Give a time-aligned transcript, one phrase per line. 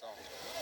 [0.00, 0.53] songs.